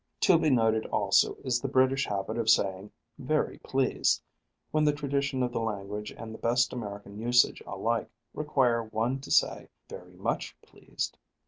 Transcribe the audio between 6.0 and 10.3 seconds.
and the best American usage alike require one to say "very